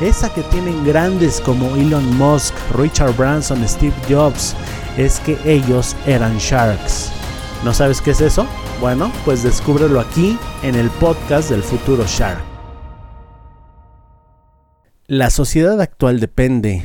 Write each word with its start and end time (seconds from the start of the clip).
esa 0.00 0.32
que 0.32 0.42
tienen 0.44 0.84
grandes 0.84 1.40
como 1.40 1.76
Elon 1.76 2.16
Musk, 2.16 2.54
Richard 2.74 3.14
Branson, 3.16 3.66
Steve 3.68 3.94
Jobs, 4.08 4.56
es 4.96 5.20
que 5.20 5.38
ellos 5.44 5.96
eran 6.06 6.38
sharks. 6.38 7.12
¿No 7.64 7.74
sabes 7.74 8.00
qué 8.00 8.12
es 8.12 8.20
eso? 8.20 8.46
Bueno, 8.80 9.12
pues 9.24 9.42
descúbrelo 9.42 10.00
aquí 10.00 10.38
en 10.62 10.74
el 10.74 10.88
podcast 10.90 11.50
del 11.50 11.62
futuro 11.62 12.04
Shark. 12.06 12.42
La 15.06 15.28
sociedad 15.28 15.80
actual 15.80 16.20
depende 16.20 16.82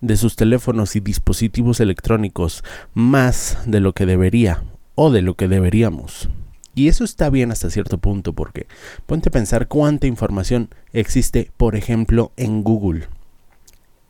de 0.00 0.16
sus 0.16 0.36
teléfonos 0.36 0.96
y 0.96 1.00
dispositivos 1.00 1.80
electrónicos 1.80 2.62
más 2.94 3.58
de 3.66 3.80
lo 3.80 3.92
que 3.92 4.06
debería 4.06 4.62
o 4.94 5.10
de 5.10 5.22
lo 5.22 5.34
que 5.34 5.48
deberíamos. 5.48 6.28
Y 6.74 6.88
eso 6.88 7.04
está 7.04 7.30
bien 7.30 7.52
hasta 7.52 7.70
cierto 7.70 7.98
punto 7.98 8.32
porque 8.32 8.66
ponte 9.06 9.28
a 9.28 9.32
pensar 9.32 9.68
cuánta 9.68 10.06
información 10.06 10.70
existe, 10.92 11.50
por 11.56 11.76
ejemplo, 11.76 12.32
en 12.36 12.62
Google. 12.62 13.08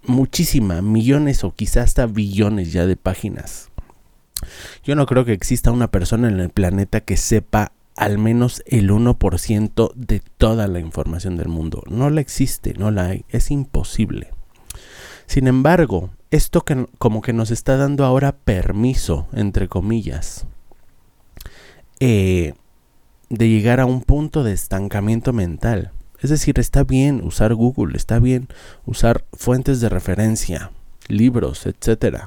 Muchísima, 0.07 0.83
millones 0.83 1.45
o 1.45 1.53
quizás 1.55 1.85
hasta 1.85 2.07
billones 2.07 2.73
ya 2.73 2.87
de 2.87 2.97
páginas. 2.97 3.71
Yo 4.83 4.95
no 4.95 5.07
creo 5.07 5.25
que 5.25 5.33
exista 5.33 5.71
una 5.71 5.91
persona 5.91 6.29
en 6.29 6.41
el 6.41 6.51
planeta 6.51 7.01
que 7.01 7.17
sepa 7.17 7.73
al 7.97 8.19
menos 8.19 8.63
el 8.67 8.91
1% 8.91 9.93
de 9.95 10.21
toda 10.37 10.67
la 10.67 10.81
información 10.81 11.37
del 11.37 11.49
mundo. 11.49 11.83
No 11.89 12.11
la 12.11 12.21
existe, 12.21 12.75
no 12.75 12.91
la 12.91 13.07
hay, 13.07 13.25
es 13.29 13.51
imposible. 13.51 14.31
Sin 15.27 15.47
embargo, 15.47 16.11
esto 16.31 16.63
que, 16.63 16.87
como 16.99 17.23
que 17.23 17.33
nos 17.33 17.51
está 17.51 17.77
dando 17.77 18.05
ahora 18.05 18.37
permiso, 18.37 19.29
entre 19.33 19.69
comillas, 19.69 20.47
eh, 22.07 22.53
de 23.31 23.49
llegar 23.49 23.81
a 23.81 23.87
un 23.87 24.03
punto 24.03 24.45
de 24.45 24.53
estancamiento 24.53 25.33
mental. 25.33 25.93
Es 26.21 26.29
decir, 26.29 26.61
está 26.61 26.85
bien 26.85 27.23
usar 27.25 27.55
Google, 27.55 27.97
está 27.97 28.19
bien 28.19 28.49
usar 28.85 29.25
fuentes 29.33 29.81
de 29.81 29.89
referencia, 29.89 30.71
libros, 31.09 31.65
etc. 31.65 32.25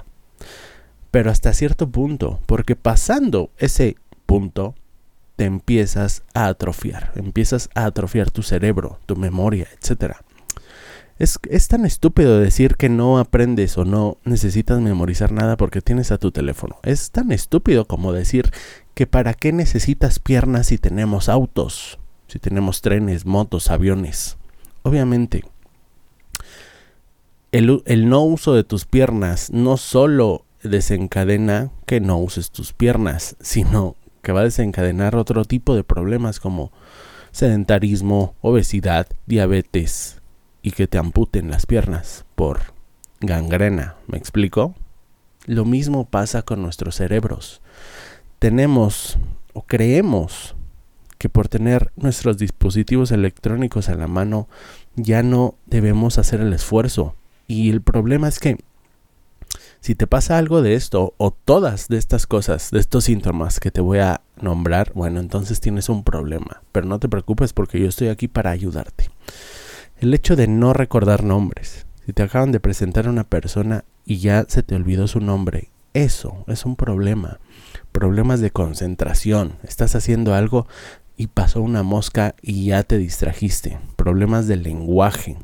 Pero 1.12 1.30
hasta 1.30 1.54
cierto 1.54 1.88
punto, 1.92 2.40
porque 2.48 2.76
pasando 2.76 3.52
ese 3.60 3.98
punto, 4.26 4.74
te 5.36 5.46
empiezas 5.46 6.24
a 6.34 6.48
atrofiar, 6.48 7.12
empiezas 7.14 7.70
a 7.76 7.86
atrofiar 7.86 8.32
tu 8.32 8.42
cerebro, 8.42 9.00
tu 9.06 9.16
memoria, 9.16 9.68
etc. 9.80 10.16
Es, 11.20 11.68
tan 11.68 11.86
estúpido 11.86 12.40
decir 12.40 12.76
que 12.76 12.90
no 12.90 13.18
aprendes 13.18 13.78
o 13.78 13.86
no 13.86 14.18
necesitas 14.24 14.80
memorizar 14.80 15.32
nada 15.32 15.58
porque 15.58 15.82
tienes 15.82 16.12
a 16.12 16.20
tu 16.20 16.32
teléfono. 16.32 16.78
Es 16.84 17.10
tan 17.10 17.32
estúpido 17.32 17.86
como 17.86 18.14
decir 18.14 18.52
que 18.94 19.08
para 19.08 19.34
qué 19.34 19.52
necesitas 19.52 20.20
piernas 20.20 20.68
si 20.68 20.78
tenemos 20.78 21.28
autos, 21.28 21.98
si 22.28 22.38
tenemos 22.38 22.82
trenes, 22.82 23.26
motos, 23.26 23.72
aviones. 23.72 24.38
Obviamente, 24.84 25.44
el, 27.52 28.10
no 28.10 28.22
uso 28.22 28.54
de 28.54 28.64
tus 28.64 28.86
piernas 28.86 29.50
no 29.52 29.78
solo 29.78 30.46
desencadena 30.62 31.72
que 31.88 32.00
no 32.00 32.20
uses 32.20 32.52
tus 32.52 32.74
piernas, 32.74 33.38
sino 33.42 33.96
que 34.22 34.34
va 34.34 34.42
a 34.42 34.46
desencadenar 34.46 35.16
otro 35.16 35.46
tipo 35.46 35.74
de 35.74 35.84
problemas 35.84 36.40
como 36.40 36.72
sedentarismo, 37.32 38.36
obesidad, 38.42 39.08
diabetes 39.26 40.17
y 40.68 40.72
que 40.72 40.88
te 40.88 40.98
amputen 40.98 41.50
las 41.50 41.66
piernas 41.66 42.26
por 42.36 42.74
gangrena. 43.20 43.96
¿Me 44.08 44.18
explico? 44.18 44.76
Lo 45.46 45.66
mismo 45.66 46.06
pasa 46.06 46.42
con 46.42 46.62
nuestros 46.62 46.96
cerebros 46.96 47.62
tenemos 48.40 49.18
o 49.54 49.64
creemos 49.64 50.56
que 51.18 51.30
por 51.30 51.48
tener 51.48 51.92
nuestros 51.96 52.38
dispositivos 52.38 53.12
electrónicos 53.12 53.90
a 53.90 53.96
la 53.96 54.08
mano 54.08 54.48
ya 54.96 55.24
no 55.24 55.56
debemos 55.66 56.20
hacer 56.20 56.42
el 56.42 56.54
esfuerzo. 56.54 57.16
Y 57.48 57.70
el 57.70 57.82
problema 57.82 58.28
es 58.28 58.40
que 58.40 58.58
si 59.80 59.96
te 59.96 60.06
pasa 60.06 60.38
algo 60.38 60.62
de 60.62 60.76
esto 60.76 61.14
o 61.18 61.32
todas 61.32 61.88
de 61.88 61.98
estas 61.98 62.28
cosas, 62.28 62.70
de 62.72 62.80
estos 62.80 63.06
síntomas 63.06 63.60
que 63.60 63.72
te 63.72 63.82
voy 63.82 64.00
a 64.00 64.22
nombrar, 64.40 64.92
bueno, 64.94 65.20
entonces 65.20 65.60
tienes 65.60 65.90
un 65.90 66.04
problema. 66.04 66.62
Pero 66.72 66.86
no 66.86 67.00
te 67.00 67.10
preocupes 67.10 67.54
porque 67.54 67.80
yo 67.80 67.88
estoy 67.88 68.10
aquí 68.10 68.28
para 68.28 68.52
ayudarte. 68.52 69.10
El 70.00 70.14
hecho 70.14 70.36
de 70.36 70.48
no 70.48 70.74
recordar 70.74 71.24
nombres. 71.24 71.86
Si 72.06 72.14
te 72.14 72.24
acaban 72.24 72.52
de 72.52 72.60
presentar 72.60 73.08
a 73.08 73.10
una 73.10 73.24
persona 73.24 73.84
y 74.06 74.18
ya 74.18 74.46
se 74.48 74.64
te 74.64 74.76
olvidó 74.76 75.08
su 75.08 75.20
nombre, 75.20 75.70
eso 75.94 76.44
es 76.48 76.66
un 76.66 76.76
problema 76.76 77.40
problemas 77.98 78.42
de 78.42 78.52
concentración. 78.52 79.54
Estás 79.64 79.96
haciendo 79.96 80.36
algo 80.36 80.68
y 81.16 81.28
pasó 81.28 81.64
una 81.64 81.82
mosca 81.82 82.36
y 82.44 82.66
ya 82.66 82.84
te 82.84 83.00
distrajiste. 83.00 83.80
Problemas 83.96 84.46
de 84.46 84.56
lenguaje. 84.56 85.36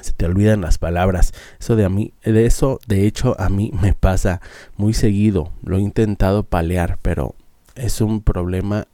Se 0.00 0.12
te 0.12 0.26
olvidan 0.26 0.60
las 0.60 0.78
palabras. 0.78 1.32
Eso 1.58 1.74
de 1.74 1.84
a 1.84 1.88
mí, 1.88 2.12
de 2.22 2.46
eso 2.46 2.78
de 2.86 3.04
hecho 3.04 3.34
a 3.40 3.48
mí 3.48 3.72
me 3.82 3.94
pasa 3.94 4.40
muy 4.76 4.94
seguido. 4.94 5.50
Lo 5.64 5.78
he 5.78 5.80
intentado 5.80 6.44
palear, 6.44 6.98
pero 7.02 7.34
es 7.74 8.00
un 8.00 8.22
problema 8.22 8.86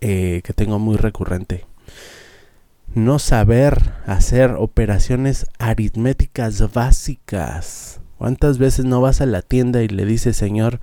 eh, 0.00 0.40
que 0.44 0.52
tengo 0.52 0.78
muy 0.78 0.98
recurrente. 0.98 1.66
No 2.94 3.18
saber 3.18 3.92
hacer 4.06 4.52
operaciones 4.58 5.46
aritméticas 5.58 6.72
básicas. 6.72 8.00
¿Cuántas 8.16 8.58
veces 8.58 8.84
no 8.84 9.00
vas 9.00 9.20
a 9.20 9.26
la 9.26 9.42
tienda 9.42 9.82
y 9.82 9.88
le 9.88 10.04
dices, 10.04 10.36
Señor, 10.36 10.80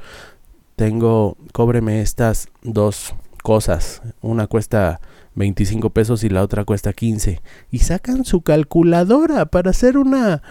tengo, 0.75 1.37
cóbreme 1.51 2.01
estas 2.01 2.47
dos 2.63 3.15
cosas. 3.43 4.01
Una 4.21 4.47
cuesta 4.47 4.99
25 5.35 5.91
pesos 5.91 6.23
y 6.23 6.29
la 6.29 6.41
otra 6.41 6.65
cuesta 6.65 6.93
15. 6.93 7.41
Y 7.71 7.79
sacan 7.79 8.25
su 8.25 8.41
calculadora 8.41 9.45
para 9.45 9.69
hacer 9.69 9.97
una 9.97 10.41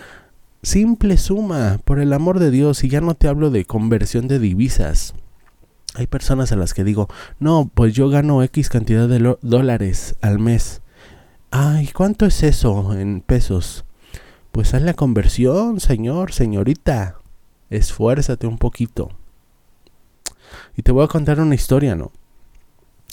simple 0.63 1.19
suma, 1.19 1.81
por 1.85 1.99
el 1.99 2.13
amor 2.13 2.39
de 2.39 2.51
Dios. 2.51 2.85
Y 2.85 2.89
ya 2.89 3.01
no 3.01 3.15
te 3.15 3.29
hablo 3.29 3.51
de 3.51 3.65
conversión 3.65 4.29
de 4.29 4.39
divisas. 4.39 5.15
Hay 5.95 6.07
personas 6.07 6.53
a 6.53 6.57
las 6.57 6.75
que 6.75 6.85
digo, 6.85 7.09
no, 7.39 7.71
pues 7.73 7.95
yo 7.95 8.09
gano 8.09 8.43
X 8.43 8.69
cantidad 8.69 9.09
de 9.09 9.37
dólares 9.43 10.17
al 10.21 10.39
mes. 10.39 10.81
Ay, 11.57 11.87
¿cuánto 11.87 12.27
es 12.27 12.43
eso 12.43 12.95
en 12.95 13.21
pesos? 13.21 13.85
Pues 14.51 14.75
haz 14.75 14.83
la 14.83 14.95
conversión, 14.95 15.79
señor, 15.79 16.33
señorita. 16.33 17.21
Esfuérzate 17.71 18.49
un 18.49 18.59
poquito. 18.59 19.13
Y 20.77 20.83
te 20.83 20.91
voy 20.91 21.05
a 21.05 21.07
contar 21.07 21.39
una 21.39 21.55
historia, 21.55 21.95
¿no? 21.95 22.11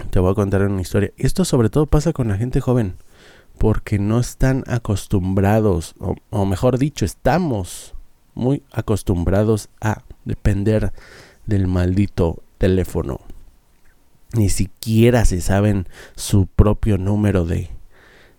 Te 0.10 0.20
voy 0.20 0.32
a 0.32 0.34
contar 0.34 0.64
una 0.64 0.82
historia. 0.82 1.12
Esto 1.18 1.46
sobre 1.46 1.70
todo 1.70 1.86
pasa 1.86 2.14
con 2.14 2.30
la 2.30 2.36
gente 2.36 2.62
joven, 2.62 2.96
porque 3.60 4.00
no 4.00 4.20
están 4.20 4.64
acostumbrados, 4.66 5.94
o, 6.32 6.46
mejor 6.48 6.80
dicho, 6.80 7.06
estamos 7.06 7.94
muy 8.34 8.64
acostumbrados 8.72 9.70
a 9.82 10.02
depender 10.26 10.94
del 11.46 11.68
maldito 11.68 12.42
teléfono. 12.58 13.20
Ni 14.34 14.50
siquiera 14.50 15.26
se 15.26 15.42
saben 15.42 15.88
su 16.16 16.48
propio 16.48 16.98
número 16.98 17.46
de, 17.46 17.70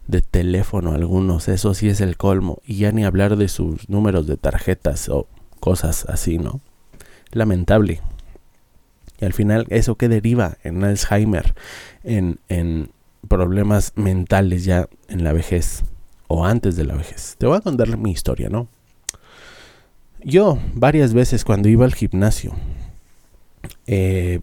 de 0.07 0.21
teléfono 0.23 0.93
algunos. 0.93 1.49
Eso 1.49 1.75
sí 1.75 1.89
es 1.89 2.01
el 2.01 2.17
colmo. 2.17 2.61
Y 2.67 2.77
ya 2.77 2.93
ni 2.93 3.05
hablar 3.05 3.37
de 3.37 3.49
sus 3.49 3.89
números 3.89 4.27
de 4.27 4.37
tarjetas 4.37 5.09
o 5.09 5.27
cosas 5.61 6.07
así, 6.09 6.39
¿no? 6.39 6.61
Lamentable. 7.31 8.01
Y 9.21 9.25
al 9.25 9.33
final, 9.33 9.67
¿eso 9.71 9.95
que 9.95 10.09
deriva? 10.09 10.57
En 10.65 10.83
Alzheimer, 10.83 11.55
en, 12.03 12.41
en 12.49 12.91
problemas 13.29 13.93
mentales 13.95 14.65
ya 14.65 14.89
en 15.09 15.25
la 15.25 15.33
vejez 15.33 15.85
o 16.29 16.45
antes 16.45 16.77
de 16.77 16.85
la 16.85 16.95
vejez. 16.95 17.37
Te 17.39 17.47
voy 17.47 17.57
a 17.57 17.61
contar 17.61 17.97
mi 17.97 18.11
historia, 18.11 18.49
¿no? 18.49 18.69
Yo 20.25 20.59
varias 20.75 21.15
veces 21.15 21.45
cuando 21.45 21.69
iba 21.69 21.85
al 21.85 21.95
gimnasio 21.95 22.55
eh, 23.87 24.41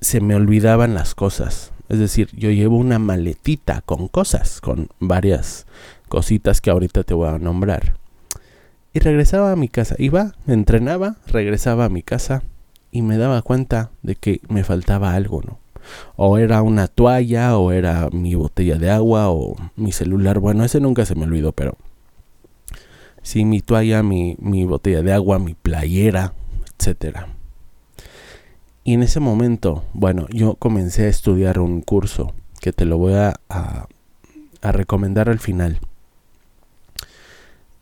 se 0.00 0.20
me 0.20 0.34
olvidaban 0.34 0.94
las 0.94 1.14
cosas. 1.14 1.72
Es 1.88 1.98
decir, 1.98 2.28
yo 2.36 2.50
llevo 2.50 2.76
una 2.76 2.98
maletita 2.98 3.80
con 3.80 4.08
cosas, 4.08 4.60
con 4.60 4.88
varias 5.00 5.66
cositas 6.08 6.60
que 6.60 6.70
ahorita 6.70 7.02
te 7.02 7.14
voy 7.14 7.28
a 7.28 7.38
nombrar. 7.38 7.96
Y 8.92 9.00
regresaba 9.00 9.52
a 9.52 9.56
mi 9.56 9.68
casa. 9.68 9.94
Iba, 9.98 10.34
entrenaba, 10.46 11.16
regresaba 11.26 11.86
a 11.86 11.88
mi 11.88 12.02
casa 12.02 12.42
y 12.90 13.02
me 13.02 13.16
daba 13.16 13.42
cuenta 13.42 13.90
de 14.02 14.16
que 14.16 14.40
me 14.48 14.64
faltaba 14.64 15.14
algo, 15.14 15.42
¿no? 15.42 15.58
O 16.16 16.36
era 16.36 16.60
una 16.62 16.88
toalla, 16.88 17.56
o 17.56 17.72
era 17.72 18.08
mi 18.12 18.34
botella 18.34 18.76
de 18.76 18.90
agua, 18.90 19.30
o 19.30 19.56
mi 19.76 19.92
celular. 19.92 20.38
Bueno, 20.38 20.64
ese 20.64 20.80
nunca 20.80 21.06
se 21.06 21.14
me 21.14 21.24
olvidó, 21.24 21.52
pero 21.52 21.76
sí, 23.22 23.46
mi 23.46 23.60
toalla, 23.62 24.02
mi, 24.02 24.36
mi 24.38 24.64
botella 24.64 25.02
de 25.02 25.12
agua, 25.14 25.38
mi 25.38 25.54
playera, 25.54 26.34
etcétera. 26.78 27.28
Y 28.88 28.94
en 28.94 29.02
ese 29.02 29.20
momento, 29.20 29.84
bueno, 29.92 30.26
yo 30.30 30.54
comencé 30.54 31.04
a 31.04 31.08
estudiar 31.08 31.58
un 31.58 31.82
curso 31.82 32.32
que 32.58 32.72
te 32.72 32.86
lo 32.86 32.96
voy 32.96 33.12
a, 33.12 33.38
a, 33.50 33.86
recomendar 34.72 35.28
al 35.28 35.40
final. 35.40 35.78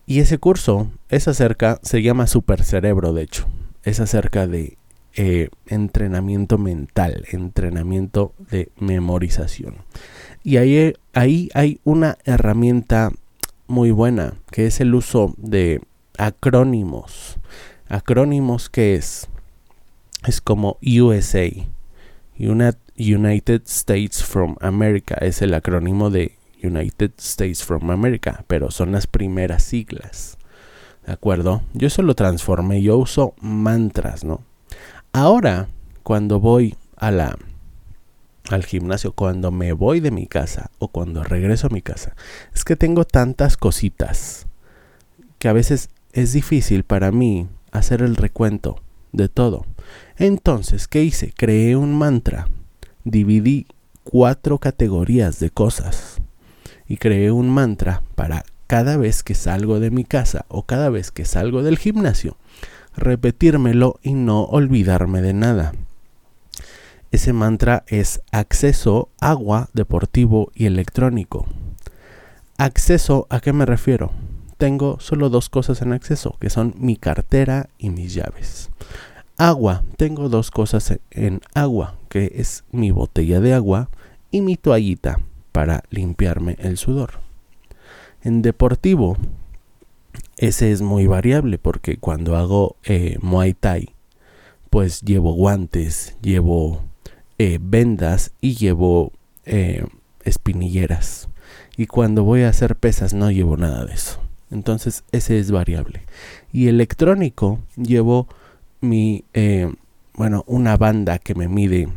Y 0.05 0.19
ese 0.19 0.39
curso 0.39 0.91
es 1.09 1.29
acerca, 1.29 1.79
se 1.85 2.03
llama 2.03 2.27
Super 2.27 2.65
Cerebro, 2.65 3.13
de 3.13 3.23
hecho. 3.23 3.47
Es 3.85 4.01
acerca 4.01 4.49
de 4.49 4.79
eh, 5.15 5.51
entrenamiento 5.69 6.59
mental, 6.59 7.25
entrenamiento 7.31 8.35
de 8.51 8.73
memorización. 8.77 9.77
Y 10.43 10.57
ahí, 10.57 10.93
ahí 11.13 11.51
hay 11.55 11.79
una 11.85 12.19
herramienta 12.25 13.13
muy 13.69 13.93
buena, 13.93 14.35
que 14.51 14.67
es 14.67 14.81
el 14.81 14.93
uso 14.93 15.35
de 15.37 15.83
acrónimos. 16.19 17.39
Acrónimos 17.89 18.69
que 18.69 18.97
es 18.97 19.29
es 20.27 20.41
como 20.41 20.79
USA. 20.83 21.49
United 22.39 23.63
States 23.67 24.23
from 24.23 24.57
America 24.61 25.15
es 25.21 25.43
el 25.43 25.55
acrónimo 25.55 26.11
de 26.11 26.37
United 26.63 27.13
States 27.19 27.65
from 27.65 27.91
America, 27.91 28.45
pero 28.47 28.71
son 28.71 28.93
las 28.93 29.07
primeras 29.07 29.63
siglas. 29.63 30.39
¿De 31.07 31.13
acuerdo? 31.13 31.63
Yo 31.73 31.87
eso 31.87 32.03
lo 32.03 32.15
transformé, 32.15 32.83
yo 32.83 32.99
uso 32.99 33.35
mantras, 33.41 34.25
¿no? 34.25 34.43
Ahora, 35.13 35.69
cuando 36.03 36.41
voy 36.41 36.77
a 36.97 37.37
al 38.51 38.65
gimnasio, 38.65 39.13
cuando 39.13 39.51
me 39.51 39.73
voy 39.73 40.01
de 40.01 40.11
mi 40.11 40.27
casa 40.27 40.71
o 40.79 40.89
cuando 40.89 41.25
regreso 41.25 41.67
a 41.67 41.71
mi 41.71 41.83
casa, 41.83 42.15
es 42.55 42.65
que 42.65 42.77
tengo 42.77 43.05
tantas 43.05 43.57
cositas 43.57 44.47
que 45.39 45.49
a 45.49 45.53
veces 45.53 45.91
es 46.13 46.33
difícil 46.33 46.85
para 46.85 47.13
mí 47.13 47.49
hacer 47.73 48.03
el 48.03 48.17
recuento 48.17 48.81
de 49.13 49.29
todo. 49.29 49.67
Entonces, 50.19 50.89
¿qué 50.89 51.03
hice? 51.03 51.33
Creé 51.37 51.77
un 51.77 51.95
mantra. 51.95 52.49
Dividí 53.05 53.67
cuatro 54.03 54.59
categorías 54.59 55.41
de 55.41 55.51
cosas. 55.51 56.19
Y 56.89 56.97
creé 56.97 57.31
un 57.31 57.51
mantra 57.51 58.03
para 58.15 58.45
cada 58.67 58.97
vez 58.97 59.23
que 59.23 59.35
salgo 59.35 59.81
de 59.81 59.91
mi 59.91 60.05
casa 60.05 60.47
o 60.49 60.63
cada 60.63 60.89
vez 60.91 61.11
que 61.11 61.25
salgo 61.25 61.63
del 61.63 61.79
gimnasio, 61.79 62.37
repetírmelo 62.97 63.99
y 64.03 64.15
no 64.15 64.45
olvidarme 64.45 65.23
de 65.23 65.35
nada. 65.35 65.73
Ese 67.13 67.33
mantra 67.33 67.85
es 67.87 68.21
acceso, 68.33 69.11
agua, 69.21 69.69
deportivo 69.73 70.51
y 70.55 70.67
electrónico. 70.67 71.47
Acceso, 72.59 73.27
¿a 73.31 73.41
qué 73.41 73.53
me 73.53 73.67
refiero? 73.67 74.13
Tengo 74.59 74.99
solo 74.99 75.29
dos 75.29 75.51
cosas 75.51 75.83
en 75.83 75.93
acceso, 75.93 76.37
que 76.41 76.51
son 76.51 76.75
mi 76.79 76.97
cartera 76.97 77.69
y 77.79 77.91
mis 77.91 78.15
llaves. 78.15 78.71
Agua. 79.39 79.85
Tengo 79.97 80.29
dos 80.29 80.51
cosas 80.51 80.99
en 81.11 81.41
agua, 81.55 81.99
que 82.09 82.33
es 82.37 82.65
mi 82.73 82.91
botella 82.91 83.41
de 83.41 83.53
agua 83.53 83.91
y 84.31 84.41
mi 84.41 84.57
toallita 84.57 85.21
para 85.53 85.83
limpiarme 85.91 86.57
el 86.59 86.79
sudor. 86.79 87.21
En 88.23 88.43
deportivo, 88.43 89.17
ese 90.39 90.73
es 90.73 90.83
muy 90.83 91.07
variable 91.07 91.59
porque 91.59 91.99
cuando 91.99 92.37
hago 92.37 92.77
eh, 92.85 93.19
Muay 93.21 93.55
Thai, 93.55 93.91
pues 94.71 95.03
llevo 95.03 95.33
guantes, 95.35 96.17
llevo 96.23 96.83
eh, 97.39 97.59
vendas 97.61 98.33
y 98.41 98.55
llevo 98.55 99.13
eh, 99.45 99.85
espinilleras. 100.25 101.29
Y 101.77 101.87
cuando 101.87 102.25
voy 102.25 102.43
a 102.43 102.49
hacer 102.49 102.77
pesas 102.77 103.13
no 103.13 103.31
llevo 103.31 103.57
nada 103.57 103.85
de 103.85 103.95
eso. 103.95 104.19
Entonces 104.51 105.05
ese 105.13 105.39
es 105.39 105.51
variable. 105.51 106.03
Y 106.53 106.69
electrónico 106.69 107.61
llevo 107.77 108.29
mi, 108.81 109.25
eh, 109.35 109.73
bueno, 110.15 110.45
una 110.47 110.77
banda 110.77 111.19
que 111.19 111.35
me 111.35 111.49
mide, 111.49 111.89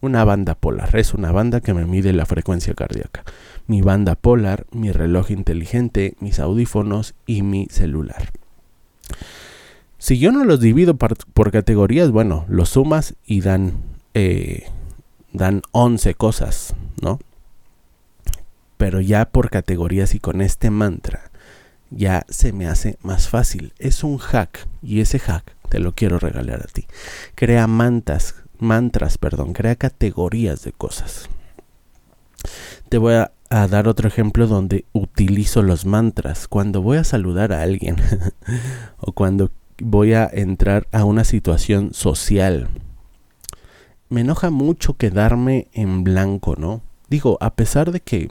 una 0.00 0.24
banda 0.24 0.54
polar, 0.54 0.96
es 0.96 1.14
una 1.14 1.32
banda 1.32 1.60
que 1.60 1.74
me 1.74 1.86
mide 1.86 2.12
la 2.12 2.26
frecuencia 2.26 2.74
cardíaca. 2.74 3.24
Mi 3.66 3.80
banda 3.80 4.14
polar, 4.14 4.66
mi 4.72 4.90
reloj 4.92 5.30
inteligente, 5.30 6.16
mis 6.20 6.38
audífonos 6.40 7.14
y 7.26 7.42
mi 7.42 7.66
celular. 7.70 8.30
Si 9.98 10.18
yo 10.18 10.32
no 10.32 10.44
los 10.44 10.60
divido 10.60 10.96
por, 10.96 11.50
categorías, 11.52 12.10
bueno, 12.10 12.44
los 12.48 12.70
sumas 12.70 13.14
y 13.24 13.40
dan, 13.40 13.74
eh, 14.14 14.66
dan 15.32 15.62
11 15.70 16.14
cosas, 16.14 16.74
¿no? 17.00 17.20
Pero 18.78 19.00
ya 19.00 19.26
por 19.26 19.48
categorías 19.48 20.16
y 20.16 20.18
con 20.18 20.40
este 20.40 20.70
mantra, 20.70 21.30
ya 21.90 22.26
se 22.28 22.52
me 22.52 22.66
hace 22.66 22.98
más 23.02 23.28
fácil. 23.28 23.74
Es 23.78 24.02
un 24.02 24.18
hack 24.18 24.66
y 24.82 25.00
ese 25.00 25.20
hack 25.20 25.54
te 25.72 25.78
lo 25.78 25.94
quiero 25.94 26.18
regalar 26.18 26.60
a 26.60 26.70
ti. 26.70 26.84
Crea 27.34 27.66
mantas, 27.66 28.34
mantras, 28.58 29.16
perdón, 29.16 29.54
crea 29.54 29.74
categorías 29.74 30.64
de 30.64 30.72
cosas. 30.72 31.30
Te 32.90 32.98
voy 32.98 33.14
a, 33.14 33.32
dar 33.48 33.88
otro 33.88 34.06
ejemplo 34.06 34.46
donde 34.46 34.84
utilizo 34.92 35.62
los 35.62 35.86
mantras. 35.86 36.46
Cuando 36.46 36.82
voy 36.82 36.98
a 36.98 37.04
saludar 37.04 37.54
a 37.54 37.62
alguien 37.62 37.96
o 38.98 39.12
cuando 39.12 39.50
voy 39.78 40.12
a 40.12 40.28
entrar 40.30 40.86
a 40.92 41.06
una 41.06 41.24
situación 41.24 41.94
social. 41.94 42.68
Me 44.10 44.20
enoja 44.20 44.50
mucho 44.50 44.98
quedarme 44.98 45.68
en 45.72 46.04
blanco, 46.04 46.54
¿no? 46.58 46.82
Digo, 47.08 47.38
a 47.40 47.54
pesar 47.54 47.92
de 47.92 48.00
que 48.00 48.30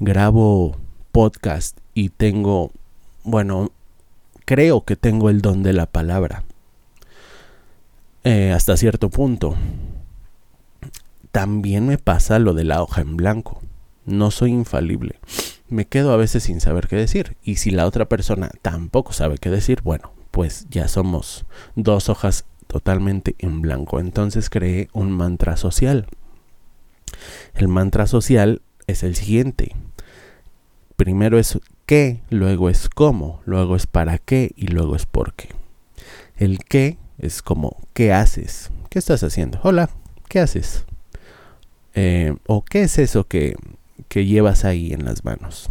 grabo 0.00 0.76
podcast 1.12 1.78
y 1.94 2.08
tengo, 2.08 2.72
bueno, 3.22 3.70
creo 4.44 4.84
que 4.84 4.96
tengo 4.96 5.30
el 5.30 5.42
don 5.42 5.62
de 5.62 5.74
la 5.74 5.86
palabra. 5.86 6.42
Eh, 8.24 8.52
hasta 8.52 8.76
cierto 8.76 9.10
punto. 9.10 9.56
También 11.32 11.86
me 11.86 11.98
pasa 11.98 12.38
lo 12.38 12.54
de 12.54 12.64
la 12.64 12.82
hoja 12.82 13.00
en 13.00 13.16
blanco. 13.16 13.60
No 14.04 14.30
soy 14.30 14.50
infalible. 14.50 15.18
Me 15.68 15.86
quedo 15.86 16.12
a 16.12 16.16
veces 16.16 16.44
sin 16.44 16.60
saber 16.60 16.86
qué 16.86 16.96
decir. 16.96 17.36
Y 17.42 17.56
si 17.56 17.70
la 17.70 17.86
otra 17.86 18.08
persona 18.08 18.50
tampoco 18.62 19.12
sabe 19.12 19.38
qué 19.38 19.50
decir, 19.50 19.80
bueno, 19.82 20.12
pues 20.30 20.66
ya 20.70 20.86
somos 20.86 21.46
dos 21.74 22.08
hojas 22.08 22.44
totalmente 22.68 23.34
en 23.38 23.60
blanco. 23.60 23.98
Entonces 23.98 24.50
creé 24.50 24.88
un 24.92 25.10
mantra 25.10 25.56
social. 25.56 26.06
El 27.54 27.66
mantra 27.66 28.06
social 28.06 28.62
es 28.86 29.02
el 29.02 29.16
siguiente. 29.16 29.74
Primero 30.96 31.38
es 31.38 31.58
qué, 31.86 32.22
luego 32.30 32.70
es 32.70 32.88
cómo, 32.88 33.40
luego 33.46 33.74
es 33.74 33.86
para 33.86 34.18
qué 34.18 34.52
y 34.54 34.68
luego 34.68 34.94
es 34.94 35.06
por 35.06 35.34
qué. 35.34 35.48
El 36.36 36.58
qué 36.60 36.98
es 37.22 37.40
como, 37.40 37.76
¿qué 37.94 38.12
haces? 38.12 38.70
¿Qué 38.90 38.98
estás 38.98 39.22
haciendo? 39.22 39.58
Hola, 39.62 39.88
¿qué 40.28 40.40
haces? 40.40 40.84
Eh, 41.94 42.34
o 42.46 42.64
¿qué 42.64 42.82
es 42.82 42.98
eso 42.98 43.24
que, 43.24 43.54
que, 44.08 44.26
llevas 44.26 44.64
ahí 44.64 44.92
en 44.92 45.04
las 45.04 45.24
manos? 45.24 45.70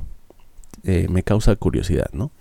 Eh, 0.83 1.07
me 1.09 1.23
causa 1.23 1.55
curiosidad, 1.57 2.09
¿no? 2.13 2.31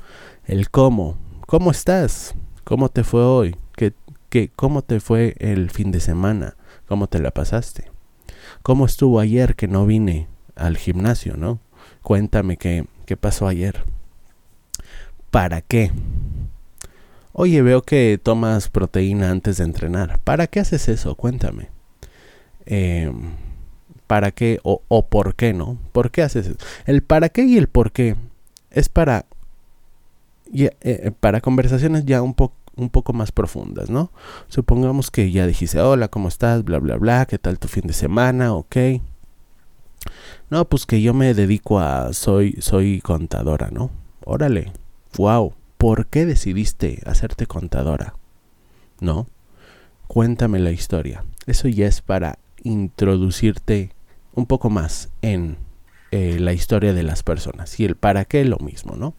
El 0.47 0.71
cómo. 0.71 1.19
¿Cómo 1.47 1.73
estás? 1.73 2.35
¿Cómo 2.62 2.88
te 2.88 3.02
fue 3.02 3.25
hoy? 3.25 3.57
¿Qué, 3.75 3.93
qué, 4.29 4.50
¿Cómo 4.55 4.83
te 4.83 5.00
fue 5.00 5.35
el 5.40 5.71
fin 5.71 5.90
de 5.90 6.00
semana? 6.00 6.57
¿Cómo 6.87 7.09
te 7.09 7.19
la 7.19 7.33
pasaste? 7.33 7.90
¿Cómo 8.62 8.87
estuvo 8.87 9.19
ayer 9.19 9.57
que 9.57 9.67
no 9.67 9.87
vine 9.87 10.29
al 10.55 10.76
gimnasio, 10.76 11.37
no? 11.37 11.59
Cuéntame 12.02 12.57
qué, 12.57 12.87
qué 13.07 13.17
pasó 13.17 13.49
ayer. 13.49 13.85
¿Para 15.33 15.62
qué? 15.62 15.90
Oye, 17.42 17.62
veo 17.62 17.80
que 17.80 18.20
tomas 18.23 18.68
proteína 18.68 19.30
antes 19.30 19.56
de 19.56 19.64
entrenar. 19.64 20.18
¿Para 20.25 20.47
qué 20.47 20.61
haces 20.61 20.90
eso? 20.90 21.14
Cuéntame. 21.14 21.70
Em, 22.66 23.32
¿Para 24.06 24.30
qué 24.30 24.61
o, 24.62 25.06
por 25.09 25.35
qué 25.35 25.54
no? 25.54 25.78
¿Por 25.92 26.11
qué 26.11 26.20
haces 26.20 26.49
eso? 26.49 26.56
El 26.85 27.02
para 27.02 27.30
qué 27.30 27.44
y 27.44 27.56
el 27.56 27.66
por 27.66 27.92
qué 27.92 28.14
es 28.70 28.90
para, 28.90 29.25
eh, 30.52 30.70
eh, 30.82 31.12
para 31.18 31.40
conversaciones 31.40 32.04
ya 32.04 32.20
un, 32.20 32.35
poco 32.35 33.12
más 33.14 33.32
profundas, 33.32 33.88
¿no? 33.88 34.12
Supongamos 34.49 35.11
que 35.11 35.32
ya 35.32 35.47
dijiste, 35.47 35.80
hola, 35.80 36.09
¿cómo 36.09 36.28
estás? 36.28 36.62
Bla, 36.62 36.78
bla, 36.78 36.97
bla, 36.99 37.25
¿qué 37.25 37.38
tal 37.38 37.59
tu 37.59 37.68
fin 37.68 37.87
de 37.87 37.94
semana? 37.94 38.52
Ok. 38.52 38.76
No, 40.50 40.66
pues 40.66 40.85
que 40.85 41.00
yo 41.00 41.14
me 41.14 41.32
dedico 41.32 41.80
a, 41.80 42.12
soy, 42.12 42.59
soy 42.61 43.00
contadora, 43.00 43.70
¿no? 43.73 43.90
Órale, 44.26 44.75
wow 45.16 45.54
¿por 45.80 46.08
qué 46.08 46.26
decidiste 46.26 47.00
hacerte 47.06 47.46
contadora? 47.46 48.14
No, 49.00 49.26
cuéntame 50.08 50.58
la 50.58 50.72
historia. 50.72 51.25
Eso 51.46 51.68
ya 51.68 51.87
es 51.87 52.02
para 52.02 52.38
introducirte 52.62 53.94
un 54.34 54.44
poco 54.44 54.68
más 54.68 55.08
en 55.22 55.56
eh, 56.10 56.37
la 56.38 56.52
historia 56.52 56.92
de 56.92 57.02
las 57.02 57.22
personas. 57.22 57.80
Y 57.80 57.87
el 57.87 57.96
para 57.96 58.26
qué 58.26 58.44
lo 58.44 58.58
mismo, 58.58 58.94
¿no? 58.94 59.14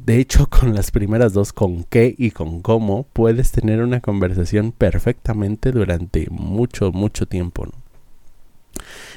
De 0.00 0.18
hecho, 0.18 0.46
con 0.50 0.74
las 0.74 0.90
primeras 0.90 1.32
dos, 1.32 1.52
con 1.52 1.84
qué 1.84 2.12
y 2.18 2.32
con 2.32 2.62
cómo, 2.62 3.06
puedes 3.12 3.52
tener 3.52 3.80
una 3.80 4.00
conversación 4.00 4.72
perfectamente 4.72 5.70
durante 5.70 6.26
mucho, 6.30 6.90
mucho 6.90 7.26
tiempo. 7.26 7.66
¿no? 7.66 7.72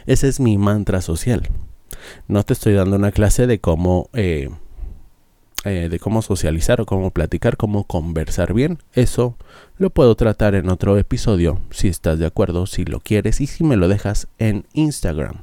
Ese 0.06 0.28
es 0.28 0.40
mi 0.40 0.60
mantra 0.60 1.02
social. 1.02 1.50
No 2.28 2.44
te 2.44 2.54
estoy 2.54 2.76
dando 2.76 2.96
una 2.96 3.12
clase 3.12 3.48
de 3.48 3.60
cómo, 3.60 4.12
eh, 4.14 4.52
eh, 5.66 5.90
de 5.90 6.00
cómo 6.00 6.22
socializar 6.22 6.80
o 6.80 6.86
cómo 6.86 7.12
platicar, 7.12 7.58
cómo 7.58 7.84
conversar 7.84 8.54
bien. 8.54 8.80
Eso 8.94 9.36
lo 9.78 9.90
puedo 9.90 10.16
tratar 10.16 10.56
en 10.56 10.70
otro 10.70 10.98
episodio, 10.98 11.60
si 11.70 11.88
estás 11.88 12.20
de 12.20 12.26
acuerdo, 12.26 12.66
si 12.66 12.86
lo 12.86 13.00
quieres 13.00 13.42
y 13.42 13.48
si 13.48 13.64
me 13.64 13.76
lo 13.76 13.88
dejas 13.88 14.28
en 14.38 14.66
Instagram 14.74 15.42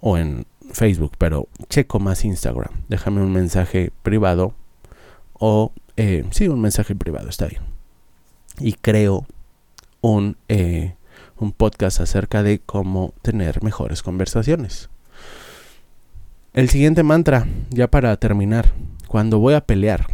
o 0.00 0.18
en 0.18 0.46
Facebook, 0.72 1.12
pero 1.18 1.48
checo 1.68 2.00
más 2.00 2.24
Instagram. 2.24 2.72
Déjame 2.88 3.22
un 3.22 3.32
mensaje 3.32 3.92
privado 4.02 4.54
o 5.34 5.72
eh, 5.96 6.24
sí, 6.30 6.48
un 6.48 6.60
mensaje 6.60 6.94
privado, 6.94 7.28
está 7.28 7.46
bien. 7.46 7.62
Y 8.58 8.74
creo 8.74 9.26
un, 10.00 10.36
eh, 10.48 10.94
un 11.36 11.52
podcast 11.52 12.00
acerca 12.00 12.42
de 12.42 12.60
cómo 12.60 13.14
tener 13.22 13.62
mejores 13.62 14.02
conversaciones. 14.02 14.88
El 16.54 16.68
siguiente 16.68 17.02
mantra, 17.02 17.46
ya 17.70 17.88
para 17.88 18.16
terminar, 18.16 18.72
cuando 19.12 19.38
voy 19.38 19.52
a 19.52 19.60
pelear 19.60 20.06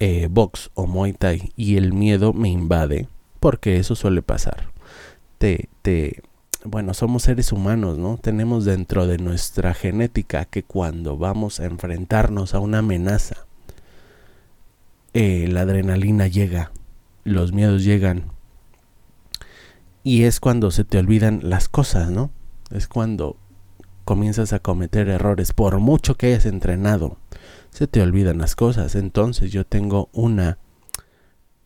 eh, 0.00 0.26
box 0.28 0.72
o 0.74 0.88
muay 0.88 1.12
thai 1.12 1.52
y 1.54 1.76
el 1.76 1.92
miedo 1.92 2.32
me 2.32 2.48
invade, 2.48 3.06
porque 3.38 3.76
eso 3.76 3.94
suele 3.94 4.22
pasar, 4.22 4.72
te, 5.38 5.68
te, 5.82 6.20
bueno, 6.64 6.94
somos 6.94 7.22
seres 7.22 7.52
humanos, 7.52 7.96
¿no? 7.96 8.18
Tenemos 8.20 8.64
dentro 8.64 9.06
de 9.06 9.18
nuestra 9.18 9.72
genética 9.72 10.46
que 10.46 10.64
cuando 10.64 11.16
vamos 11.16 11.60
a 11.60 11.66
enfrentarnos 11.66 12.54
a 12.54 12.58
una 12.58 12.78
amenaza, 12.78 13.46
eh, 15.12 15.46
la 15.48 15.60
adrenalina 15.60 16.26
llega, 16.26 16.72
los 17.22 17.52
miedos 17.52 17.84
llegan. 17.84 18.32
Y 20.02 20.24
es 20.24 20.40
cuando 20.40 20.72
se 20.72 20.82
te 20.82 20.98
olvidan 20.98 21.38
las 21.44 21.68
cosas, 21.68 22.10
¿no? 22.10 22.32
Es 22.72 22.88
cuando 22.88 23.36
comienzas 24.04 24.52
a 24.52 24.58
cometer 24.58 25.08
errores. 25.08 25.52
Por 25.52 25.78
mucho 25.78 26.16
que 26.16 26.28
hayas 26.28 26.46
entrenado, 26.46 27.16
se 27.70 27.86
te 27.86 28.02
olvidan 28.02 28.38
las 28.38 28.54
cosas. 28.56 28.94
Entonces 28.94 29.52
yo 29.52 29.64
tengo 29.64 30.08
una... 30.12 30.58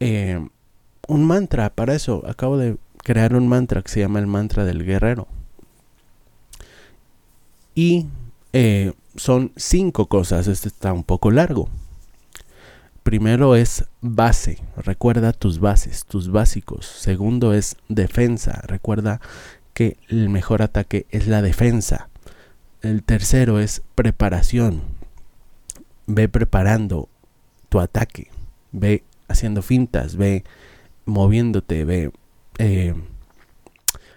Eh, 0.00 0.47
un 1.09 1.25
mantra 1.25 1.71
para 1.71 1.95
eso. 1.95 2.23
Acabo 2.26 2.59
de 2.59 2.76
crear 3.02 3.35
un 3.35 3.49
mantra 3.49 3.83
que 3.83 3.90
se 3.90 4.00
llama 4.00 4.18
el 4.18 4.26
mantra 4.26 4.64
del 4.64 4.85
guerrero. 4.85 5.26
Y 7.75 8.07
eh, 8.52 8.92
son 9.16 9.52
cinco 9.57 10.07
cosas. 10.07 10.47
Este 10.47 10.68
está 10.68 10.92
un 10.92 11.04
poco 11.04 11.30
largo 11.30 11.68
primero 13.09 13.57
es 13.57 13.87
base, 14.02 14.59
recuerda 14.76 15.33
tus 15.33 15.61
bases, 15.61 16.04
tus 16.04 16.30
básicos. 16.30 16.85
Segundo 16.85 17.54
es 17.54 17.78
defensa, 17.88 18.61
recuerda 18.66 19.23
que 19.73 19.97
el 20.09 20.28
mejor 20.28 20.61
ataque 20.61 21.07
es 21.09 21.26
la 21.26 21.40
defensa. 21.40 22.11
El 22.80 23.02
tercero 23.02 23.58
es 23.58 23.82
preparación. 23.94 24.82
Ve 26.06 26.28
preparando 26.28 27.08
tu 27.68 27.80
ataque, 27.80 28.30
ve 28.73 29.02
haciendo 29.26 29.62
fintas, 29.62 30.16
ve 30.16 30.44
moviéndote, 31.04 31.85
ve 31.85 32.12
eh, 32.58 32.94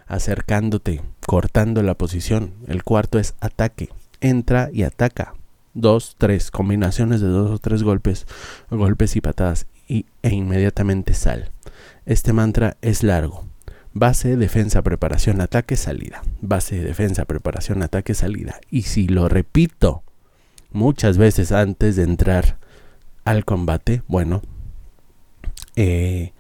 acercándote, 0.08 1.01
cortando 1.25 1.82
la 1.84 1.96
posición. 1.96 2.53
El 2.68 2.84
cuarto 2.84 3.18
es 3.20 3.34
ataque. 3.39 3.89
Entra 4.22 4.70
y 4.72 4.84
ataca 4.84 5.34
dos, 5.74 6.15
tres 6.18 6.51
combinaciones 6.51 7.22
de 7.22 7.27
dos 7.27 7.50
o 7.51 7.58
tres 7.58 7.84
golpes, 7.84 8.27
golpes 8.70 9.15
y 9.15 9.22
patadas 9.22 9.68
y, 9.88 10.06
e 10.22 10.30
inmediatamente 10.30 11.13
sal. 11.13 11.50
Este 12.06 12.34
mantra 12.34 12.77
es 12.82 13.03
largo. 13.03 13.50
Base, 13.93 14.38
defensa, 14.38 14.81
preparación, 14.81 15.41
ataque, 15.41 15.75
salida. 15.75 16.21
Base, 16.41 16.81
defensa, 16.81 17.25
preparación, 17.25 17.83
ataque, 17.83 18.13
salida. 18.13 18.60
Y 18.69 18.83
si 18.83 19.07
lo 19.07 19.27
repito 19.27 20.03
muchas 20.71 21.17
veces 21.17 21.51
antes 21.51 21.95
de 21.95 22.03
entrar 22.03 22.57
al 23.25 23.43
combate, 23.43 24.01
bueno, 24.07 24.41
eh, 25.75 26.33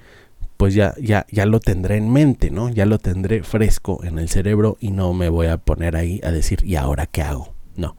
pues 0.57 0.73
ya, 0.73 0.95
ya, 1.01 1.25
ya 1.29 1.45
lo 1.45 1.59
tendré 1.59 1.97
en 1.97 2.11
mente, 2.11 2.51
¿no? 2.51 2.69
Ya 2.69 2.85
lo 2.85 2.99
tendré 2.99 3.43
fresco 3.43 4.03
en 4.03 4.19
el 4.19 4.29
cerebro 4.29 4.77
y 4.79 4.91
no 4.91 5.13
me 5.13 5.29
voy 5.29 5.47
a 5.47 5.57
poner 5.57 5.95
ahí 5.95 6.21
a 6.23 6.31
decir, 6.31 6.63
¿y 6.65 6.75
ahora 6.75 7.05
qué 7.05 7.21
hago? 7.21 7.53
No 7.75 7.95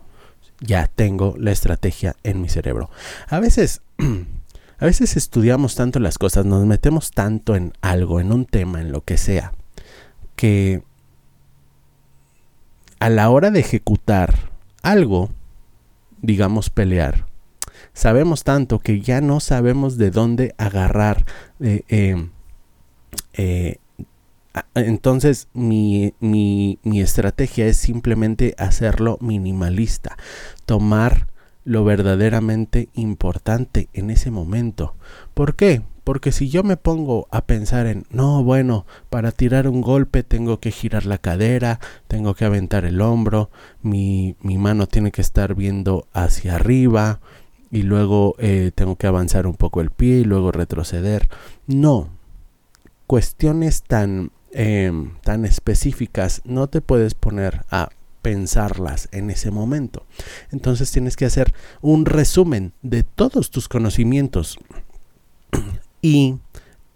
ya 0.62 0.88
tengo 0.88 1.34
la 1.38 1.50
estrategia 1.50 2.16
en 2.22 2.40
mi 2.40 2.48
cerebro. 2.48 2.90
A 3.28 3.40
veces, 3.40 3.82
a 4.82 4.86
veces 4.86 5.16
estudiamos 5.16 5.76
tanto 5.76 6.00
las 6.00 6.18
cosas, 6.18 6.44
nos 6.44 6.66
metemos 6.66 7.12
tanto 7.12 7.54
en 7.54 7.72
algo, 7.82 8.18
en 8.18 8.32
un 8.32 8.46
tema, 8.46 8.80
en 8.80 8.90
lo 8.90 9.04
que 9.04 9.16
sea, 9.16 9.52
que 10.34 10.82
a 12.98 13.08
la 13.08 13.30
hora 13.30 13.52
de 13.52 13.60
ejecutar 13.60 14.50
algo, 14.82 15.30
digamos 16.20 16.68
pelear, 16.68 17.26
sabemos 17.92 18.42
tanto 18.42 18.80
que 18.80 19.00
ya 19.00 19.20
no 19.20 19.38
sabemos 19.38 19.98
de 19.98 20.10
dónde 20.10 20.52
agarrar 20.58 21.26
eh, 21.60 21.84
eh, 21.88 22.28
eh, 23.34 23.76
entonces 24.74 25.46
mi, 25.52 26.12
mi, 26.18 26.80
mi, 26.82 27.00
estrategia 27.00 27.68
es 27.68 27.76
simplemente 27.76 28.56
hacerlo 28.58 29.16
minimalista, 29.20 30.16
tomar 30.66 31.28
lo 31.64 31.84
verdaderamente 31.84 32.88
importante 32.94 33.88
en 33.92 34.10
ese 34.10 34.30
momento. 34.30 34.94
¿Por 35.34 35.54
qué? 35.54 35.82
Porque 36.04 36.32
si 36.32 36.48
yo 36.48 36.64
me 36.64 36.76
pongo 36.76 37.28
a 37.30 37.44
pensar 37.44 37.86
en, 37.86 38.04
no, 38.10 38.42
bueno, 38.42 38.86
para 39.08 39.30
tirar 39.30 39.68
un 39.68 39.80
golpe 39.80 40.24
tengo 40.24 40.58
que 40.58 40.72
girar 40.72 41.06
la 41.06 41.18
cadera, 41.18 41.78
tengo 42.08 42.34
que 42.34 42.44
aventar 42.44 42.84
el 42.84 43.00
hombro, 43.00 43.50
mi, 43.82 44.34
mi 44.40 44.58
mano 44.58 44.88
tiene 44.88 45.12
que 45.12 45.20
estar 45.20 45.54
viendo 45.54 46.06
hacia 46.12 46.56
arriba 46.56 47.20
y 47.70 47.82
luego 47.82 48.34
eh, 48.38 48.72
tengo 48.74 48.96
que 48.96 49.06
avanzar 49.06 49.46
un 49.46 49.54
poco 49.54 49.80
el 49.80 49.90
pie 49.90 50.18
y 50.18 50.24
luego 50.24 50.50
retroceder. 50.50 51.28
No, 51.66 52.08
cuestiones 53.06 53.82
tan 53.82 54.32
Em, 54.54 55.14
tan 55.22 55.46
específicas 55.46 56.42
no 56.44 56.66
te 56.66 56.82
puedes 56.82 57.14
poner 57.14 57.64
a 57.70 57.88
pensarlas 58.22 59.08
en 59.12 59.30
ese 59.30 59.50
momento. 59.50 60.06
Entonces 60.50 60.90
tienes 60.90 61.16
que 61.16 61.26
hacer 61.26 61.52
un 61.80 62.06
resumen 62.06 62.72
de 62.82 63.02
todos 63.02 63.50
tus 63.50 63.68
conocimientos 63.68 64.58
y 66.02 66.36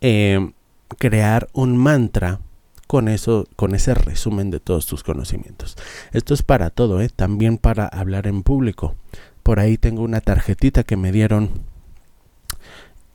em, 0.00 0.52
crear 0.98 1.48
un 1.52 1.76
mantra 1.76 2.40
con 2.86 3.08
eso, 3.08 3.48
con 3.56 3.74
ese 3.74 3.94
resumen 3.94 4.50
de 4.50 4.60
todos 4.60 4.86
tus 4.86 5.02
conocimientos. 5.02 5.76
Esto 6.12 6.34
es 6.34 6.42
para 6.42 6.70
todo, 6.70 7.00
¿eh? 7.00 7.10
también 7.14 7.58
para 7.58 7.86
hablar 7.86 8.26
en 8.26 8.42
público. 8.42 8.94
Por 9.42 9.60
ahí 9.60 9.76
tengo 9.76 10.02
una 10.02 10.20
tarjetita 10.20 10.84
que 10.84 10.96
me 10.96 11.12
dieron 11.12 11.50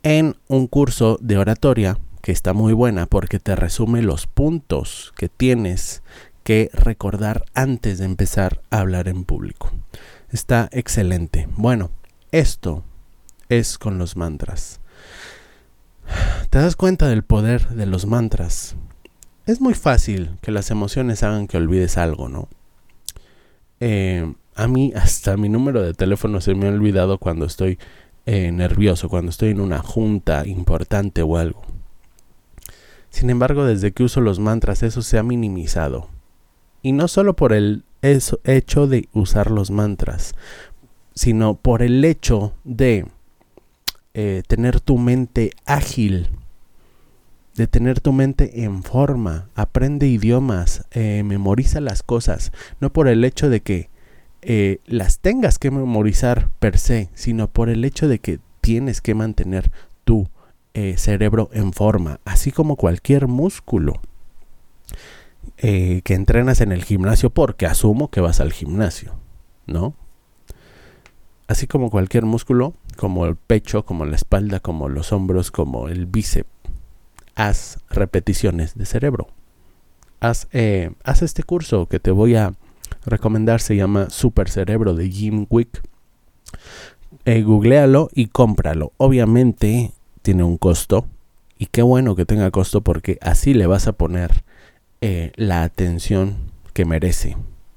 en 0.03 0.35
un 0.47 0.67
curso 0.67 1.17
de 1.21 1.37
oratoria 1.37 1.97
que 2.21 2.31
está 2.31 2.53
muy 2.53 2.73
buena 2.73 3.05
porque 3.07 3.39
te 3.39 3.55
resume 3.55 4.01
los 4.01 4.27
puntos 4.27 5.13
que 5.15 5.29
tienes 5.29 6.03
que 6.43 6.69
recordar 6.73 7.45
antes 7.53 7.99
de 7.99 8.05
empezar 8.05 8.61
a 8.69 8.79
hablar 8.79 9.07
en 9.07 9.23
público. 9.23 9.71
Está 10.29 10.69
excelente. 10.71 11.47
Bueno, 11.55 11.91
esto 12.31 12.83
es 13.49 13.77
con 13.77 13.97
los 13.97 14.15
mantras. 14.15 14.79
¿Te 16.49 16.59
das 16.59 16.75
cuenta 16.75 17.07
del 17.07 17.23
poder 17.23 17.69
de 17.69 17.85
los 17.85 18.05
mantras? 18.05 18.75
Es 19.45 19.61
muy 19.61 19.73
fácil 19.73 20.37
que 20.41 20.51
las 20.51 20.71
emociones 20.71 21.23
hagan 21.23 21.47
que 21.47 21.57
olvides 21.57 21.97
algo, 21.97 22.29
¿no? 22.29 22.47
Eh, 23.79 24.33
a 24.55 24.67
mí 24.67 24.93
hasta 24.95 25.37
mi 25.37 25.49
número 25.49 25.81
de 25.81 25.93
teléfono 25.93 26.41
se 26.41 26.55
me 26.55 26.67
ha 26.67 26.71
olvidado 26.71 27.17
cuando 27.17 27.45
estoy 27.45 27.79
eh, 28.25 28.51
nervioso, 28.51 29.09
cuando 29.09 29.31
estoy 29.31 29.49
en 29.49 29.61
una 29.61 29.79
junta 29.79 30.47
importante 30.47 31.21
o 31.21 31.37
algo. 31.37 31.63
Sin 33.09 33.29
embargo, 33.29 33.65
desde 33.65 33.91
que 33.91 34.03
uso 34.03 34.21
los 34.21 34.39
mantras 34.39 34.83
eso 34.83 35.01
se 35.01 35.17
ha 35.17 35.23
minimizado. 35.23 36.07
Y 36.81 36.93
no 36.93 37.07
solo 37.07 37.35
por 37.35 37.53
el 37.53 37.83
hecho 38.01 38.87
de 38.87 39.07
usar 39.13 39.51
los 39.51 39.69
mantras, 39.71 40.33
sino 41.13 41.55
por 41.55 41.81
el 41.81 42.03
hecho 42.03 42.53
de 42.63 43.05
eh, 44.13 44.43
tener 44.47 44.79
tu 44.79 44.97
mente 44.97 45.51
ágil, 45.65 46.29
de 47.55 47.67
tener 47.67 47.99
tu 47.99 48.13
mente 48.13 48.63
en 48.63 48.83
forma, 48.83 49.49
aprende 49.55 50.07
idiomas, 50.07 50.85
eh, 50.91 51.23
memoriza 51.23 51.79
las 51.81 52.01
cosas, 52.01 52.51
no 52.79 52.91
por 52.91 53.07
el 53.07 53.23
hecho 53.23 53.49
de 53.49 53.61
que 53.61 53.89
eh, 54.41 54.79
las 54.85 55.19
tengas 55.19 55.59
que 55.59 55.69
memorizar 55.69 56.49
per 56.59 56.77
se, 56.79 57.09
sino 57.13 57.47
por 57.47 57.69
el 57.69 57.85
hecho 57.85 58.07
de 58.07 58.19
que 58.19 58.39
tienes 58.61 59.01
que 59.01 59.15
mantener 59.15 59.71
tu 60.03 60.29
cerebro 60.95 61.49
en 61.51 61.73
forma, 61.73 62.21
así 62.23 62.49
como 62.49 62.77
cualquier 62.77 63.27
músculo 63.27 63.99
eh, 65.57 66.01
que 66.03 66.13
entrenas 66.13 66.61
en 66.61 66.71
el 66.71 66.83
gimnasio, 66.83 67.29
porque 67.29 67.65
asumo 67.65 68.09
que 68.09 68.21
vas 68.21 68.39
al 68.39 68.51
gimnasio, 68.51 69.13
¿no? 69.67 69.95
Así 71.47 71.67
como 71.67 71.89
cualquier 71.89 72.25
músculo, 72.25 72.73
como 72.95 73.25
el 73.25 73.35
pecho, 73.35 73.85
como 73.85 74.05
la 74.05 74.15
espalda, 74.15 74.59
como 74.59 74.89
los 74.89 75.11
hombros, 75.11 75.51
como 75.51 75.89
el 75.89 76.05
bíceps, 76.05 76.49
haz 77.35 77.79
repeticiones 77.89 78.75
de 78.75 78.85
cerebro. 78.85 79.27
Haz, 80.19 80.47
eh, 80.51 80.91
haz 81.03 81.21
este 81.23 81.43
curso 81.43 81.87
que 81.87 81.99
te 81.99 82.11
voy 82.11 82.35
a 82.35 82.53
recomendar, 83.05 83.61
se 83.61 83.75
llama 83.75 84.09
Super 84.09 84.49
Cerebro 84.49 84.93
de 84.93 85.09
Jim 85.09 85.45
Quick. 85.45 85.81
Eh, 87.25 87.41
googlealo 87.41 88.09
y 88.13 88.27
cómpralo. 88.27 88.93
Obviamente 88.97 89.91
tiene 90.21 90.43
un 90.43 90.57
costo. 90.57 91.05
Y 91.57 91.67
qué 91.67 91.81
bueno 91.81 92.15
que 92.15 92.25
tenga 92.25 92.49
costo 92.49 92.81
porque 92.81 93.17
así 93.21 93.53
le 93.53 93.67
vas 93.67 93.87
a 93.87 93.93
poner 93.93 94.43
eh, 95.01 95.31
la 95.35 95.63
atención 95.63 96.37
que 96.73 96.85
merece. 96.85 97.35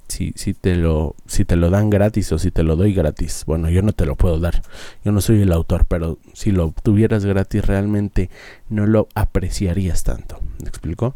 Si, 0.09 0.33
si, 0.37 0.52
te 0.52 0.76
lo, 0.76 1.16
si 1.26 1.45
te 1.45 1.57
lo 1.57 1.71
dan 1.71 1.90
gratis 1.90 2.31
o 2.33 2.38
si 2.38 2.50
te 2.50 2.62
lo 2.62 2.76
doy 2.76 2.93
gratis. 2.95 3.45
Bueno, 3.47 3.71
yo 3.71 3.83
no 3.83 3.93
te 3.93 4.07
lo 4.07 4.16
puedo 4.16 4.38
dar. 4.38 4.62
Yo 5.04 5.11
no 5.11 5.21
soy 5.21 5.40
el 5.40 5.52
autor, 5.52 5.87
pero 5.87 6.19
si 6.35 6.52
lo 6.52 6.73
tuvieras 6.83 7.25
gratis 7.25 7.66
realmente 7.66 8.31
no 8.69 8.87
lo 8.87 9.09
apreciarías 9.14 10.04
tanto. 10.04 10.40
¿Me 10.62 10.69
explico? 10.69 11.14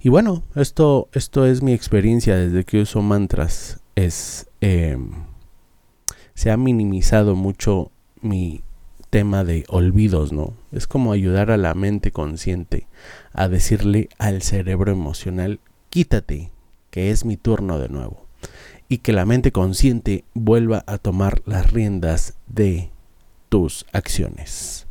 Y 0.00 0.08
bueno, 0.08 0.42
esto, 0.56 1.08
esto 1.12 1.46
es 1.46 1.62
mi 1.62 1.74
experiencia 1.74 2.34
desde 2.36 2.64
que 2.64 2.80
uso 2.80 3.02
mantras. 3.02 3.80
Es... 3.94 4.48
Em, 4.60 5.10
se 6.34 6.50
ha 6.50 6.56
minimizado 6.56 7.36
mucho 7.36 7.92
mi 8.20 8.62
tema 9.10 9.44
de 9.44 9.64
olvidos, 9.68 10.32
¿no? 10.32 10.54
Es 10.72 10.86
como 10.86 11.12
ayudar 11.12 11.50
a 11.50 11.58
la 11.58 11.74
mente 11.74 12.10
consciente 12.10 12.88
a 13.32 13.48
decirle 13.48 14.08
al 14.18 14.42
cerebro 14.42 14.92
emocional, 14.92 15.60
quítate, 15.90 16.50
que 16.90 17.10
es 17.10 17.24
mi 17.24 17.36
turno 17.36 17.78
de 17.78 17.88
nuevo. 17.88 18.26
Y 18.88 18.98
que 18.98 19.12
la 19.12 19.24
mente 19.24 19.52
consciente 19.52 20.24
vuelva 20.34 20.84
a 20.86 20.98
tomar 20.98 21.42
las 21.46 21.72
riendas 21.72 22.34
de 22.46 22.90
tus 23.48 23.86
acciones. 23.92 24.86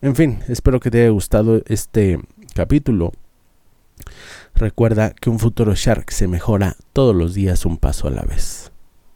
En 0.00 0.16
fin, 0.16 0.40
espero 0.48 0.80
que 0.80 0.90
te 0.90 1.02
haya 1.02 1.10
gustado 1.10 1.62
este 1.66 2.20
capítulo. 2.54 3.12
Recuerda 4.54 5.10
que 5.10 5.30
un 5.30 5.38
futuro 5.38 5.74
Shark 5.74 6.10
se 6.10 6.28
mejora 6.28 6.76
todos 6.92 7.14
los 7.14 7.34
días 7.34 7.64
un 7.66 7.76
paso 7.76 8.08
a 8.08 8.10
la 8.10 8.22
vez. 8.22 8.70